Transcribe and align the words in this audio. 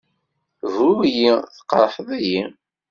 Bru-iyi! 0.71 1.33
Tqerḥed-iyi! 1.55 2.41